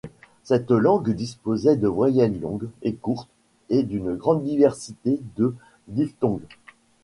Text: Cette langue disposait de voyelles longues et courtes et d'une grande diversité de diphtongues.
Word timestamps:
Cette 0.43 0.71
langue 0.71 1.11
disposait 1.11 1.75
de 1.75 1.87
voyelles 1.87 2.41
longues 2.41 2.69
et 2.81 2.95
courtes 2.95 3.29
et 3.69 3.83
d'une 3.83 4.15
grande 4.15 4.43
diversité 4.43 5.19
de 5.37 5.53
diphtongues. 5.87 6.41